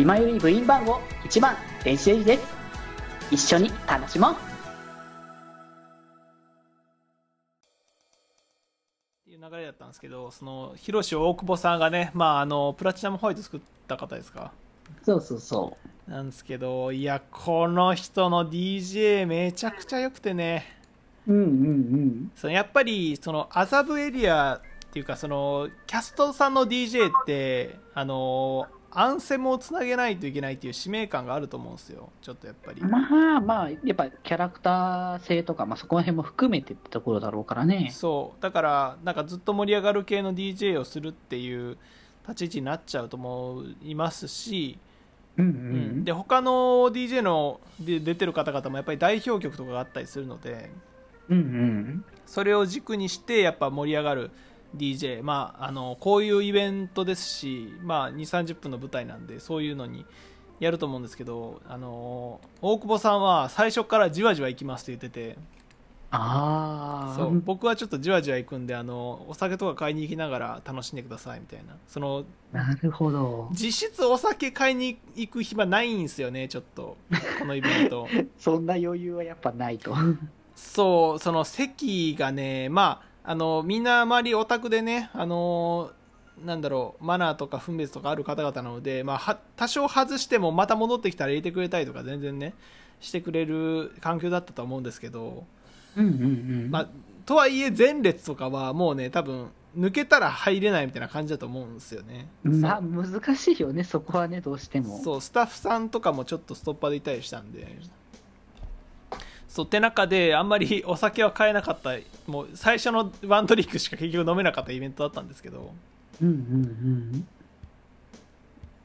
[0.00, 2.42] 今より部員番号1番電子レンジです。
[3.30, 4.32] 一緒に楽しもう。
[4.32, 4.34] っ
[9.26, 14.52] ていう流れだったんですけどそのヒロシ大久保さんがねまああのプラチナムホワイト作った方ですか？
[15.04, 15.76] そうそうそ
[16.08, 20.64] なんですけどいやこの人の DJ めちゃくちゃ良くてね。
[21.28, 22.32] ううんうんうん。
[22.36, 32.10] そのやっぱりその麻布エリアっていうかそのキャストさんの DJ ってあのアンセムをつなげないといけないっていう使命感があると思うんですよ。
[32.20, 32.82] ちょっとやっぱり。
[32.82, 37.90] まあまあやっぱキャラクター性とか、まあ、そこら辺も含めてってところだろうからね。
[37.92, 38.42] そう。
[38.42, 41.78] だからなんかずっと盛り上がる系の DJ をするっていう
[42.28, 44.78] 立ち位置になっちゃうと思いますし、
[45.36, 45.56] うんううん。
[46.00, 46.52] んで他の
[46.90, 50.70] DJ ので出てる方々もやっぱり代表曲とかがあったりするので。
[51.28, 52.04] うんうん。
[52.26, 54.30] それを軸にしてやっぱ盛り上がる
[54.76, 60.06] DJ まああのこういうイベントですし、まあ、2 3 0分の舞台なんでそういうのに
[60.60, 65.60] やると思うんですけどあの大久保さんは最初からじわじわ行きますって言ってて。
[66.12, 67.40] ああそう。
[67.40, 71.76] 僕はちょっとじわじわ行くんであのお酒とか買いに行きながら楽しんでくださいみたいな。
[71.86, 73.48] そのなるほど。
[73.52, 76.96] 実質お酒買いに行く暇ないんですよねちょっと。
[77.38, 78.08] このイベント。
[78.38, 79.94] そんな余裕はやっぱないと。
[80.56, 85.90] そうその席がねまああのみんな周りオタクでねあの
[86.44, 92.54] なんだろうマナーとか分別とかある方々なので、まあ、は多少外してもまた戻ってきたら入れてくれたりとか全然ね
[93.00, 95.44] してくれる環境だったと思うんですけど、
[95.96, 96.16] うんうんう
[96.66, 96.70] ん。
[96.70, 96.88] まあ、
[97.26, 102.28] とはいえ前列とかはもうね多分抜けたら入れないみたいな感じだと思うんですよね。
[102.42, 105.00] まあ難しいよねそこはねどうしても。
[105.02, 107.78] そうスタッフさんとかもちょっとストッパーでいたりしたんで
[109.60, 111.90] そうって中であんまりお酒は買えなかった。
[112.26, 115.72] もう最初のワンドリンクしか結局飲めなかったイベントだったんですけど。
[116.22, 117.28] うんうん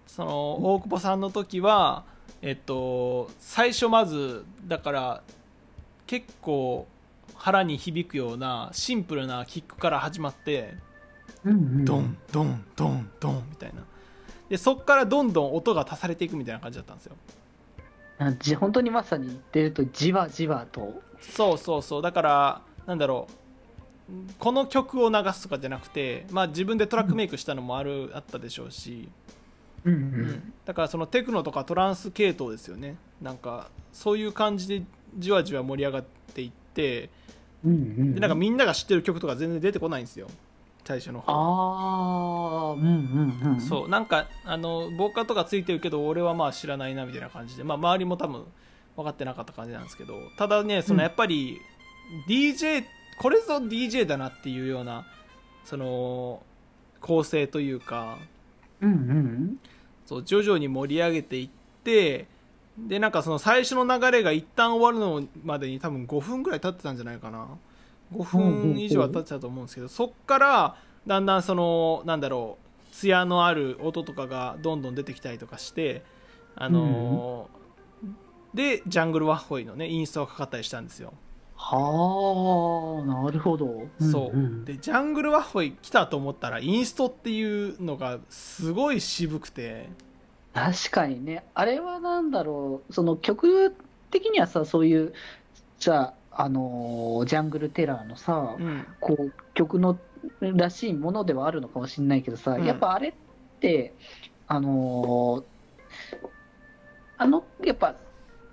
[0.07, 2.03] その大久保さんの時は
[2.41, 5.23] えっと最初まずだから
[6.07, 6.87] 結構
[7.35, 10.75] 腹に響くようなシンプルなキックから始まって
[11.43, 11.85] うんうんうん。
[11.85, 13.81] ドンドンドンドンみたいな。
[14.49, 17.15] でそっからどんどん音が足されていくみたいな感じだったんですよ
[18.59, 21.01] 本当にまさに言ってるとじわじわと。
[21.19, 22.01] そうそうそう。
[22.01, 23.33] だからなんだろう。
[24.37, 29.09] この曲を流すとかじゃなくて、まあ、自分でトラックメイクしたのもある、あったでしょうし、
[29.83, 30.53] うんううん。
[30.63, 32.97] だからそのテクノとかトランス系統ですよね。
[33.21, 34.83] なんかそういう感じで
[35.17, 37.09] じわじわ盛り上がっていって
[37.63, 38.13] うんうん。
[38.13, 40.27] でなんかみんなが知ってる曲とか全然出てこないんですよ
[40.85, 41.31] 最初の方。
[41.31, 42.81] ああうん
[43.43, 43.59] うんうん。
[43.59, 48.45] そうなんかあのボーカルとかついてるけど俺はまあ知らないなみたいな感じで、まあ、周りも多分
[48.95, 51.59] 分かってなかった感じなんですけどただねそのやっぱり
[52.29, 52.85] DJ、
[53.19, 55.07] これぞ DJ だなっていうような
[55.65, 56.43] その
[57.01, 58.19] 構成というか
[58.79, 59.59] うんうん。
[60.05, 61.49] そう徐々に盛り上げていっ
[61.83, 62.27] て
[62.77, 67.47] でなんかその最初の流れが一旦終わるのまでに多分5分ぐらい経ってたんじゃないかな
[68.13, 70.77] 5分以上は経ってたと思うんですけどそっから
[71.07, 76.03] だんだんそのなんだろう艶のある音とかがどんどん出てきたりとかして
[76.55, 77.65] あのー
[78.55, 81.13] でジャングルワッホイのねインストがかかったりしたんですよ、
[81.57, 83.87] はあなるほど。
[83.99, 84.65] そんう。
[84.65, 89.89] でジャングルワッホイ来たと思ったらインストっていうのがすごい渋くて。
[90.53, 91.43] 確かにね。
[91.53, 93.75] あれはなんだろうその曲
[94.11, 95.13] 的にはさそういう
[95.79, 98.85] じゃああのージャングルテラーのさ、うん。
[98.99, 99.97] こう曲の
[100.41, 102.65] らしいものではあるのかもしれないけどさ、うん。
[102.65, 103.13] やっぱあれっ
[103.59, 103.93] て
[104.47, 105.43] あのー
[107.17, 107.95] あのやっぱ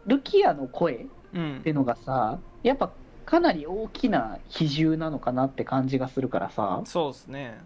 [0.06, 1.58] ルキアの声うん。
[1.58, 2.92] っていうのがさやっぱ
[3.24, 7.60] かなり大きな比重なのかなって感じがするからさ、そうですね。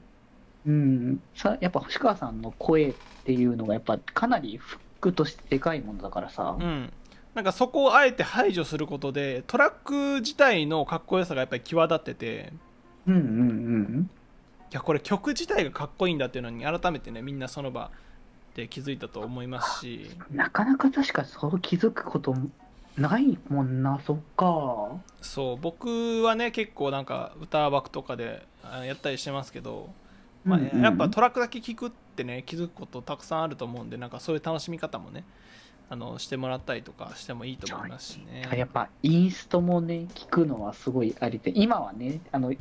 [0.66, 2.94] うん、さやっぱ星川さんの声っ
[3.24, 6.92] ていうのがやっぱかなりフックとしてでかいものだからさ、うん、
[7.36, 12.52] なんかそこをあえて排除することでトラック自体のかっこよさがやっぱり際立ってて
[13.06, 13.22] うんうんう
[13.98, 14.10] ん
[14.72, 17.90] いやこれ曲自体がかっこいいんだっていうのに改めてねみんなその場
[18.54, 20.10] で気づいたと思いますし。
[20.30, 22.34] なかなか確かそう気づくこと
[22.96, 24.98] ないもんなそっか。
[25.20, 29.90] そう僕はね結構なんか歌枠とかであやったりしてますけど、
[30.42, 30.70] まあうん。
[30.72, 35.22] うんやっぱトラックだけ聞くってね気づくことたくさんあると思うんでなんかそういう楽しみ方もね
[35.88, 38.48] あのしてもらったりとかしてもいいと思いますしね。
[38.56, 42.52] やっぱインストもね聞くのはすごいありで今はねあの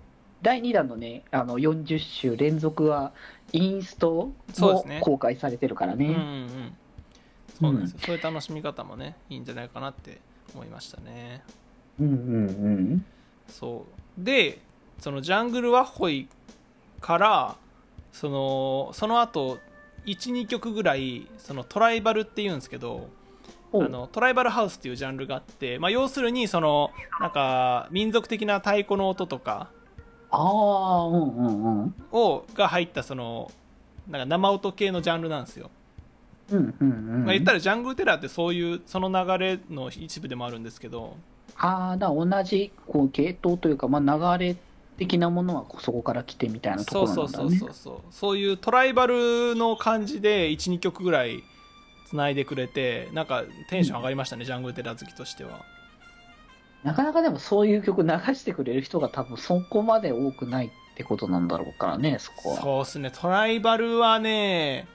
[0.41, 3.13] 第2弾のねあの40週連続は
[3.51, 6.77] インストも公開されてるからうんうんうねん。
[7.59, 10.19] そうなんですよ、そういう楽しみ方もねいいんじゃないかなって
[10.53, 11.41] 思いましたね。
[11.99, 13.05] うんうんうん。
[13.47, 13.85] そ
[14.19, 14.23] う。
[14.23, 14.59] で
[14.99, 16.27] そのジャングルワッホイ
[17.01, 17.55] から
[18.11, 19.59] そのその後
[20.05, 23.09] 12曲ぐらいそのトライバルっていうんですけど
[23.71, 29.69] おあのトライバルハウスっていうジャンルがあって、まあ、要するにそのなんか民族的な太鼓の音とか
[30.31, 31.95] ああ、うんうんうん。
[32.11, 33.51] をが入ったその
[34.09, 35.69] なんか生音系のジャンルなんですよ、
[36.51, 37.25] うんうんうん。
[37.25, 41.15] まあ、言ったらジャングルテラーってそういうその流れの一部でもあるんですけど
[41.57, 44.55] ああ、同じこう系統というか、まあ、流れ
[44.97, 47.29] 的なものはそこから来てみたいなところなんだね。
[47.29, 47.99] そうそうそうそう。
[48.11, 51.43] そういうトライバルの感じで12曲ぐらい
[52.07, 55.65] つないでくれてなんかテンション上がりましたね、ジャングルテラー好きとしては。
[56.83, 62.61] なかなかでもそういう曲流してくれる人が多分そこまで多くないってことなんだろうからね、そこは。
[62.61, 63.11] そうですね。
[63.11, 64.87] トライバルはね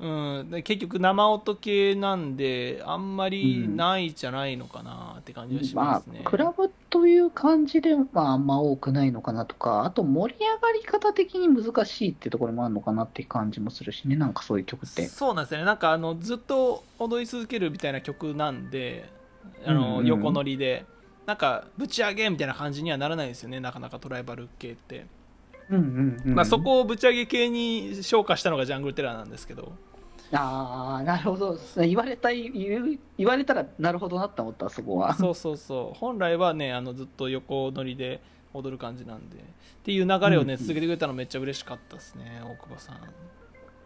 [0.00, 15.06] うん、で結局生音系なんであんまりないじゃないのかなって感じはしまますね、あ、クラブという感じで、まあ、あんま多くないのかなとか、あと盛り上がり方的に難しいってところもあるのかなっていう感じもするしね、なんかそういう曲って。
[15.06, 19.08] そうなんですねなんかあのずっと踊り続けるみたいな曲なんで
[19.64, 20.84] あの、うんうん横乗りで
[21.26, 25.06] なんかぶち上げみたいな感じにはならないですよねなかなかトライバル系って、
[25.70, 26.34] うんうんうん。
[26.34, 29.72] まあ、そこをぶち上げ系に昇華したのがジャングルテラーなんですけど
[30.32, 31.58] ああ、なるほど。
[31.76, 35.14] 言われたい、言う言われたらなるほどなって思った、そこは。
[35.14, 38.20] そうそうそう本来はねあのずっと横乗りで
[38.54, 39.40] 踊る感じなんでっ
[39.84, 43.00] ていう流れをねうん続けてくれたのめっちゃ嬉しかったですね大久保さん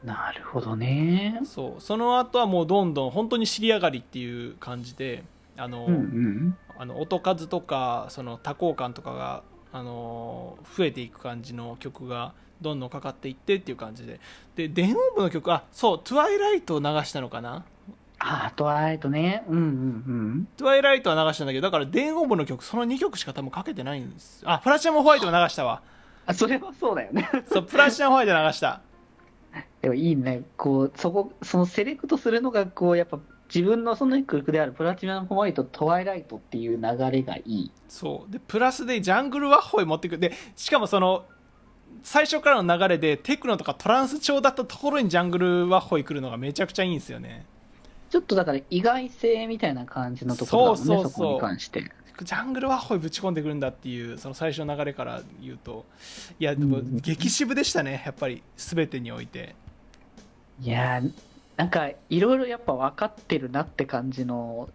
[0.07, 1.41] なるほどね。
[1.45, 5.25] そうその後はもうどんどん本当に尻上がりっていう感じで
[5.57, 6.57] あの、うんうん。
[6.77, 14.19] あの音数とかその多幸感とかが、あのー増えていく感じの曲がどんどんかかっていってっていう感じで
[14.57, 17.65] で電音部の曲あそう「トゥワイライト」を流したのかな？
[18.19, 19.45] ああ、トワイライトね。
[19.49, 25.83] うんうんトゥワイライトは流したんだけどだから電音部の曲その2曲しか多分かけてないんですあプラチナムホワイトも流したわ
[26.27, 27.29] あ、それはそうだよね。
[27.53, 28.81] そうプラチナムホワイト流した
[29.83, 30.43] でもいいね。
[30.57, 33.21] こう、そこ、そのセレクトするのが、こう、やっぱ
[33.55, 37.73] 自分のその曲であるプラチナムホワイト、トワイライトっていう流れがいい。
[37.89, 41.27] そうでプラスでジャングルワッホイ持ってくるでしかもその
[42.05, 47.47] 最初からの流れでテクノとかトランス調だったところにジャングルワッホイ来るのがめちゃくちゃいいんですよね。
[48.11, 51.11] ちょっとだから意外性みたいな感じのところだもんね、そうそうそう。
[51.11, 51.91] そこに関して。
[52.23, 55.87] ジャングルワッホイぶち込んでくるんだっていうその最初の流れから言うと。
[56.39, 56.99] いやでもうん。
[56.99, 59.55] 激渋でしたねやっぱり全てにおいて。
[60.61, 61.11] いやー、
[61.57, 64.69] なんか、いろいろやっぱ分かってるなって感じの、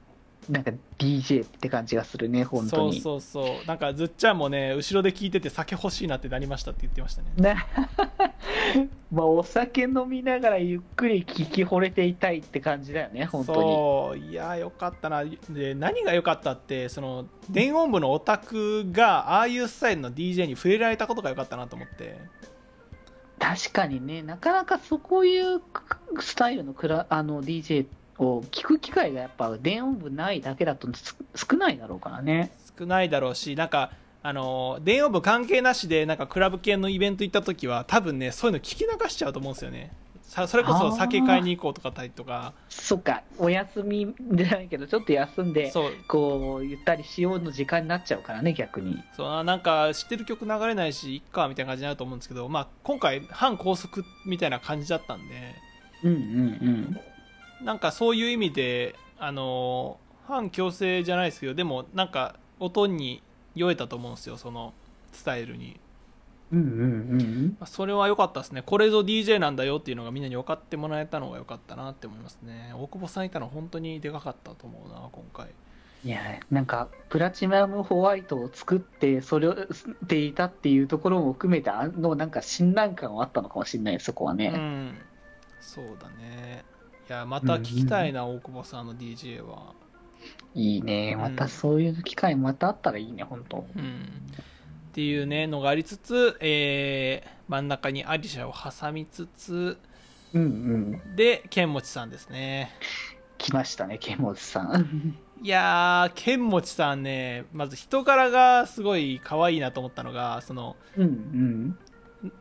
[0.49, 3.01] なんか DJ って感じがするね、本当そうに。
[3.01, 3.67] そうそう。
[3.67, 7.29] なんかずっちゃんもね後ろで聞いてて酒欲しいなってなりましたって言ってましたね。
[7.37, 7.55] ね
[9.13, 13.59] まあ、お酒飲みながらゆっくり聞き惚れていたいって感じだよね、本当に。
[13.59, 14.17] そう。
[14.17, 15.23] いやよかったな。
[15.49, 22.17] で何が良かったってその電音部のオタクがああいうスタイルの DJ に触れられたことが良かったなと思って。
[23.37, 25.61] 確かにね、なかなかそういう
[26.19, 27.85] スタイルのクラあの DJ
[28.19, 32.51] を聞く機会がやっぱ電音部ないだけだとす少ないだろうからね。
[32.77, 39.91] 少ないだろうしなんかあの電音部関係なしでなんかクラブ系のイベント行った時は多分ねそういうの聞き流しちゃうと思うんですよね。
[40.29, 42.53] さそれこそ酒買いに行こうとかたりとか。
[42.69, 45.91] そっか、お休みじゃないけど、ちょっと休んで、そう。
[46.07, 49.03] こう、ゆったりしようの時間になっちゃうからね、逆に。
[49.17, 55.55] そうあなんか知ってる曲流れないしいっかみたいな感じになると思うんですけど、まあ、今回反高速みたいな感じだったんで。
[56.03, 56.99] うんうん
[57.63, 63.21] なんかそういう意味であの反強制じゃないですけどでもなんか音に
[63.55, 64.73] 酔えたと思うんですよその
[65.11, 65.79] スタイルに、
[66.51, 66.59] うん。
[66.59, 68.61] うんうんそれは良かったですね。
[68.61, 72.71] これぞ DJ なんだよっていうのがみんなに分かってもらえたのが良かったなって思いますね。
[72.75, 75.47] 大久保さんいたの本当にでかかったと思うな今回。
[76.05, 84.47] いや、なんか、プラチナムホワイトを作って、それを吸っていたっていうところも含めて、あの、なんか、信頼感はあったのかもしれない、そこはうね。
[84.47, 84.97] ん。
[85.59, 86.63] そうだね
[87.09, 89.73] いやまた聞きたいな、大久保さんの DJ は
[90.53, 91.13] いいね。
[91.15, 93.83] うんまたそういう機会またあったらいいね、本当うん
[94.91, 99.79] っていうねのがありつつ、えー真ん中にアリシャを挟みつつ
[100.33, 101.15] うんうん。
[101.15, 102.69] で剣持さんですね
[103.39, 105.17] 来ましたね、ケモズさん。
[105.41, 111.79] いやー剣持さんねまず人柄がすごい可愛いなと思ったのがそのうんうん。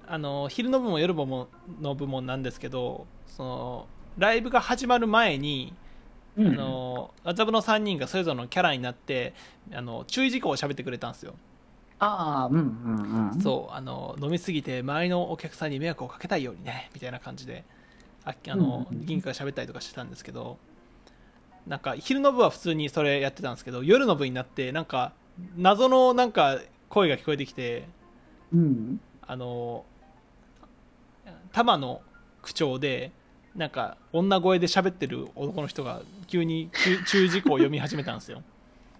[0.06, 1.48] あの昼の部門夜部門
[1.80, 5.72] の部門なんですけどそのライブが始まる前に、
[6.36, 9.32] うん、あの麻布の3人がそれぞれのキャラになって
[9.72, 11.34] あの注意事項を喋ってくれたんですよ
[12.00, 13.40] ああ、うんうんうん。
[13.40, 17.64] そうあの飲みすぎて周りのお客さんに迷惑をかけたいようにねみたいな感じで
[18.24, 20.58] ああの、うん銀貨が喋ったりとかしてたんですけど
[21.66, 25.12] なんか昼の部は普通にそれやってたんですけど夜の部になってなんか
[25.56, 27.88] 謎のなんか声が聞こえてきて
[28.52, 29.00] うん。
[29.26, 29.84] あの
[31.52, 32.00] 玉の
[32.42, 33.12] 口調で
[33.56, 38.42] なんか女声で喋ってる男の人が急に注 注意事項を読み始めたんですよ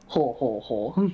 [0.06, 1.12] ほうほうほう。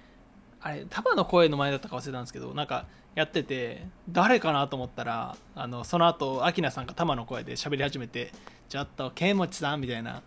[0.62, 8.32] あれ束の声の前だったか忘れたんですけどなんかやってて誰かなと思ったらあのその後アキナさんが玉の声で喋り始めて
[8.68, 10.22] 「ちょっとケンモチさん」みたいな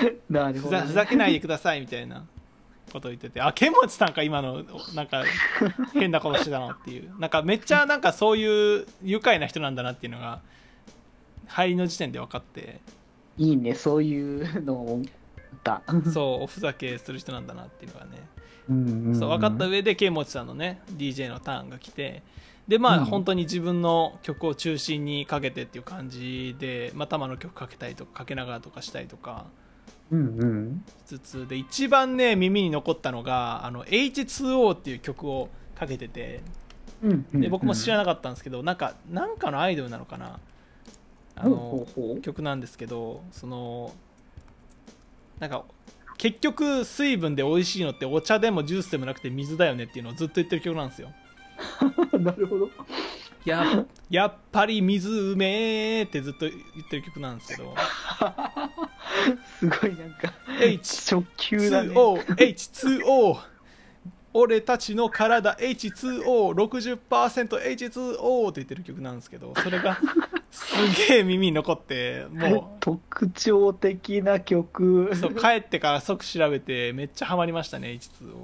[0.00, 0.82] ふ なるほど、ね。
[0.82, 2.24] ざふざけないでくださいみたいな
[2.94, 4.62] ことを言っててあケンモチさんか今の
[4.94, 5.24] なんか
[5.92, 7.18] 変なことしてたのっていう。
[7.18, 10.40] なんかめっちゃなんかそういう愉快な人なんだなっていうのが
[11.48, 12.80] 入りの時点で分かって。
[13.36, 15.02] いいね、そういうのを
[15.64, 15.82] だ。
[16.12, 18.12] そうおふざけする人なんだなっていうのがね。
[18.68, 22.22] うんうんそう分かった上でケンモチさんのね DJ のターンが来て
[22.66, 23.04] でまあ、うん。
[23.04, 29.46] 本当に自分の曲を中心にかけてっていう感じで、まあ、玉の曲かけたりとかかけながらとかしたりとか
[30.10, 30.84] うんうん。
[31.06, 36.40] しつつで一番ね耳に残ったのがあの H2O っていう曲をかけてて
[37.02, 37.40] うんうん。
[37.40, 40.38] で僕も知らなかったんですけどなんかなんかのアイドルなのかな？
[41.36, 42.20] あのほう。
[42.20, 43.92] 曲なんですけどその
[45.40, 45.64] なんか
[46.16, 51.12] 結局水分で美味しいのってお茶でもジュースでもなくて水だよねっていうのをずっと言ってる曲なんですよ
[52.18, 52.70] なるほど。
[53.44, 57.74] ややっぱり水うめーってずっと言ってる曲なんですけど
[59.58, 61.94] すごいなんか、H2O 直球だね。
[61.94, 63.38] H2O
[64.36, 65.54] 俺たちの体。
[65.56, 69.96] H2O60%H2O って言ってる曲なんですけどそれが
[70.50, 70.74] す
[71.08, 75.10] げえ耳に残っても特徴的な曲。
[75.12, 78.34] うそう帰ってから即調べてめっちゃハマりましたね H2O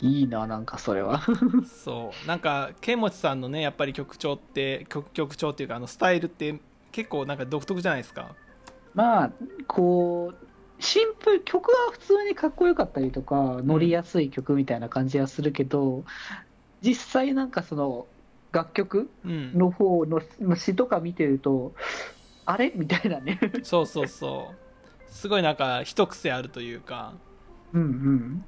[0.00, 1.20] いいななんかそれは。
[1.84, 2.26] そう。
[2.26, 6.58] なんかケンモチさんのねやっぱり曲調って曲曲調っていうかあのスタイルって
[6.92, 8.34] 結構なんか独特じゃないですか
[8.94, 9.32] まあ
[9.66, 16.04] こうシンプル曲は普通にかっこよかったりとか乗りやすい曲みたいな感じはするけど、
[16.80, 18.06] 実際なんかその
[18.52, 19.52] 楽曲うん。
[19.54, 21.72] の方のの詩とか見てると
[22.44, 22.72] あれ？
[22.74, 23.38] みたいなね。
[23.62, 25.10] そうそうそう。
[25.10, 27.14] すごいなんか一癖あるというか。
[27.72, 28.44] うんうん。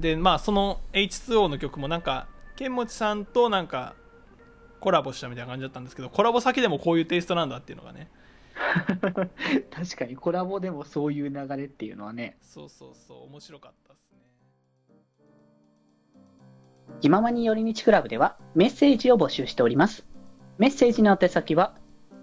[0.00, 3.94] でまあその H2O の曲もなんかケンモチさんとなんか
[4.80, 8.10] コラボしたみたいな感じだったんですけどコラボ先でもこういうテイストなんだっていうのがね
[9.70, 12.36] 確かにコラボでもそういう流れっていうのはね。
[12.42, 14.18] そうそうそう面白かったですね。
[17.00, 20.06] 気ままに寄り道クラブではメッセージを募集しております。
[20.58, 21.74] メッセージの宛先は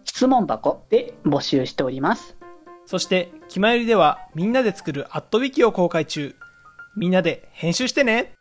[0.03, 2.37] 質問箱で募集しております。
[2.85, 6.35] そして「きまより」ではみんなで作るアットウィキを公開中。
[6.95, 8.38] みんなで編集してね